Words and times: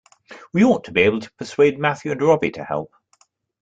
We 0.51 0.63
ought 0.63 0.83
to 0.85 0.91
be 0.91 1.01
able 1.01 1.19
to 1.21 1.31
persuade 1.33 1.77
Matthew 1.77 2.09
and 2.11 2.19
Robbie 2.23 2.49
to 2.53 2.63
help. 2.63 2.91